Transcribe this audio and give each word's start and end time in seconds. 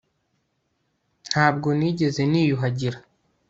ntabwo 1.29 1.67
nigeze 1.79 2.21
niyuhagira 2.31 2.97